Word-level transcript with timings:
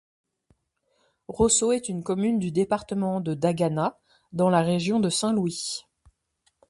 Rosso 1.27 1.71
est 1.73 1.87
une 1.87 2.01
commune 2.01 2.39
du 2.39 2.51
département 2.51 3.21
de 3.21 3.35
Dagana 3.35 3.99
dans 4.31 4.49
la 4.49 4.63
région 4.63 4.99
de 4.99 5.09
Saint-Louis. 5.09 5.85